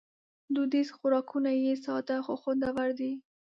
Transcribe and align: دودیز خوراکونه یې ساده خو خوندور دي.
دودیز 0.55 0.89
خوراکونه 0.97 1.51
یې 1.63 1.73
ساده 1.85 2.17
خو 2.25 2.33
خوندور 2.41 2.89
دي. 2.99 3.11